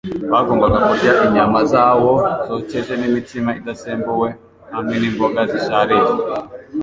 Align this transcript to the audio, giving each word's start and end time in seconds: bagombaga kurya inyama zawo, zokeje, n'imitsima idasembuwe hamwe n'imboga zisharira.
bagombaga 0.33 0.77
kurya 0.87 1.13
inyama 1.27 1.59
zawo, 1.71 2.11
zokeje, 2.47 2.93
n'imitsima 2.97 3.49
idasembuwe 3.59 4.29
hamwe 4.73 4.95
n'imboga 5.01 5.41
zisharira. 5.51 6.11